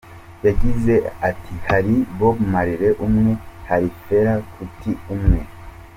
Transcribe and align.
Yagize 0.45 0.93
ati 1.29 1.53
“Hari 1.67 1.95
Bob 2.17 2.37
Marley 2.51 2.97
umwe, 3.05 3.31
hari 3.69 3.89
Fela 4.03 4.33
Kuti 4.53 4.91
umwe. 5.13 5.39